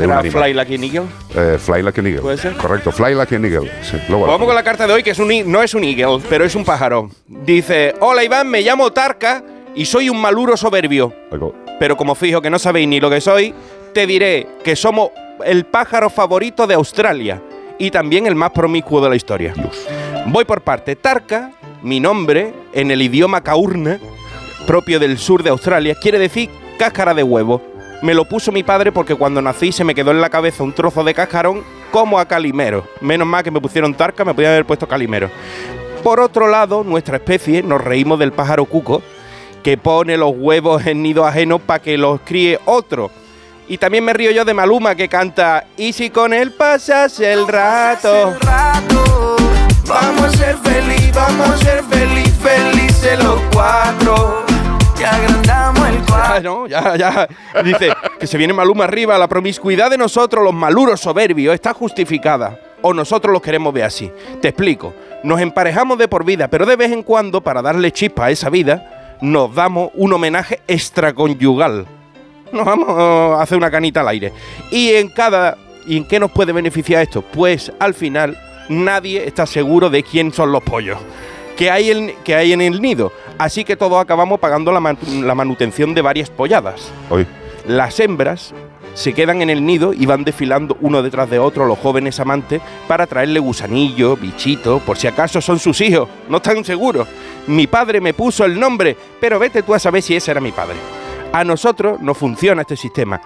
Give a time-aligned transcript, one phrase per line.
[0.00, 0.22] ¿Era.
[0.22, 1.06] Fly Like an Eagle?
[1.34, 2.22] Eh, fly like an eagle.
[2.22, 2.54] ¿Puede ser?
[2.56, 3.70] Correcto, fly like an eagle.
[3.82, 6.22] Sí, luego- Vamos con la carta de hoy, que es un, no es un eagle,
[6.28, 7.10] pero es un pájaro.
[7.26, 9.42] Dice, hola Iván, me llamo Tarka
[9.74, 11.12] y soy un maluro soberbio.
[11.78, 13.54] Pero como fijo que no sabéis ni lo que soy,
[13.92, 15.10] te diré que somos
[15.44, 17.42] el pájaro favorito de Australia
[17.78, 19.54] y también el más promiscuo de la historia.
[20.26, 20.96] Voy por parte.
[20.96, 23.98] Tarka, mi nombre, en el idioma kaurna,
[24.66, 27.62] propio del sur de Australia, quiere decir cáscara de huevo.
[28.02, 30.72] Me lo puso mi padre porque cuando nací se me quedó en la cabeza un
[30.72, 32.86] trozo de cascarón como a Calimero.
[33.00, 35.30] Menos mal que me pusieron Tarka, me podían haber puesto Calimero.
[36.02, 39.02] Por otro lado, nuestra especie, nos reímos del pájaro cuco,
[39.62, 43.10] que pone los huevos en nido ajeno para que los críe otro.
[43.68, 47.46] Y también me río yo de Maluma que canta Y si con él pasas el
[47.46, 48.34] rato.
[49.86, 54.49] Vamos a ser feliz, vamos a ser feliz, felices los cuatro.
[55.00, 56.42] Y agrandamos el cuadro.
[56.42, 57.28] no, ya, ya.
[57.64, 59.16] Dice que se viene Maluma arriba.
[59.16, 62.60] La promiscuidad de nosotros, los maluros soberbios, está justificada.
[62.82, 64.12] O nosotros los queremos ver así.
[64.42, 64.92] Te explico.
[65.22, 68.50] Nos emparejamos de por vida, pero de vez en cuando, para darle chispa a esa
[68.50, 71.86] vida, nos damos un homenaje extraconyugal.
[72.52, 74.32] Nos vamos a hacer una canita al aire.
[74.70, 75.56] Y en cada.
[75.86, 77.22] ¿Y en qué nos puede beneficiar esto?
[77.22, 78.36] Pues al final
[78.68, 80.98] nadie está seguro de quién son los pollos
[81.60, 83.12] que hay, en, que hay en el nido.
[83.40, 86.92] Así que todos acabamos pagando la, man- la manutención de varias polladas.
[87.08, 87.26] Hoy.
[87.66, 88.52] Las hembras
[88.92, 92.60] se quedan en el nido y van desfilando uno detrás de otro los jóvenes amantes
[92.86, 96.06] para traerle gusanillos, bichitos, por si acaso son sus hijos.
[96.28, 97.08] No están seguros.
[97.46, 100.52] Mi padre me puso el nombre, pero vete tú a saber si ese era mi
[100.52, 100.76] padre.
[101.32, 103.22] A nosotros no funciona este sistema.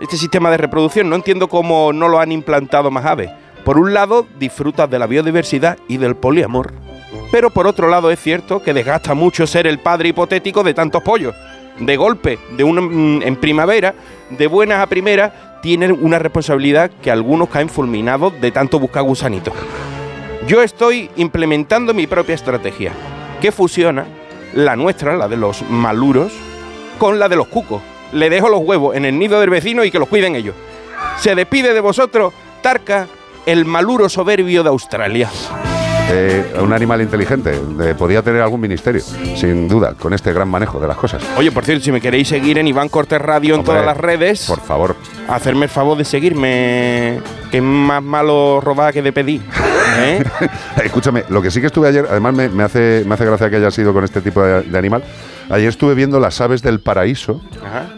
[0.00, 3.30] Este sistema de reproducción no entiendo cómo no lo han implantado más aves.
[3.64, 6.72] Por un lado, disfrutas de la biodiversidad y del poliamor.
[7.30, 11.02] Pero por otro lado es cierto que desgasta mucho ser el padre hipotético de tantos
[11.02, 11.34] pollos.
[11.78, 13.94] De golpe, de un, mm, en primavera,
[14.30, 19.54] de buenas a primeras, tienen una responsabilidad que algunos caen fulminados de tanto buscar gusanitos.
[20.46, 22.92] Yo estoy implementando mi propia estrategia,
[23.40, 24.06] que fusiona
[24.54, 26.32] la nuestra, la de los maluros,
[26.98, 27.82] con la de los cucos.
[28.12, 30.54] Le dejo los huevos en el nido del vecino y que los cuiden ellos.
[31.18, 33.06] Se despide de vosotros, Tarka,
[33.46, 35.30] el maluro soberbio de Australia.
[36.12, 37.52] Eh, un animal inteligente.
[37.96, 39.00] podía tener algún ministerio,
[39.36, 41.22] sin duda, con este gran manejo de las cosas.
[41.36, 44.46] Oye, por cierto, si me queréis seguir en Iván Cortés Radio en todas las redes,
[44.46, 44.96] Por favor.
[45.28, 49.42] hacerme el favor de seguirme, que es más malo robar que de pedir.
[49.98, 50.22] ¿eh?
[50.84, 53.56] Escúchame, lo que sí que estuve ayer, además me, me hace, me hace gracia que
[53.56, 55.04] haya sido con este tipo de, de animal.
[55.48, 57.40] Ayer estuve viendo las aves del paraíso,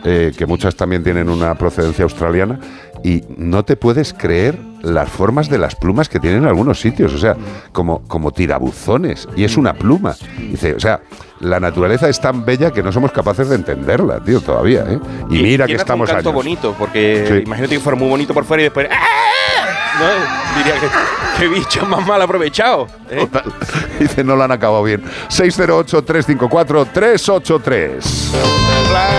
[0.04, 2.58] eh, que muchas también tienen una procedencia australiana,
[3.04, 7.12] y no te puedes creer las formas de las plumas que tienen en algunos sitios,
[7.14, 7.36] o sea,
[7.72, 10.14] como, como tirabuzones, y es una pluma.
[10.38, 11.00] Dice, o sea,
[11.40, 14.98] la naturaleza es tan bella que no somos capaces de entenderla, tío, todavía, ¿eh?
[15.30, 16.42] Y, mira que estamos un canto años.
[16.44, 17.34] bonito, porque Sí.
[17.46, 18.88] imagínate que fuera muy bonito por fuera y después.
[18.90, 18.96] ¡ah!
[19.98, 20.06] ¿no?
[20.58, 20.86] Diría que
[21.38, 22.86] qué bicho más mal aprovechado.
[23.10, 23.18] ¿eh?
[23.20, 23.44] Total.
[24.00, 25.02] Dice, no lo han acabado bien.
[25.28, 28.00] 608-354-383.